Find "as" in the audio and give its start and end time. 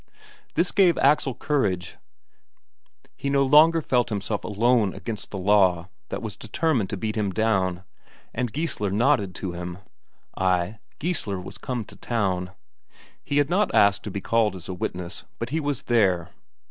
14.55-14.67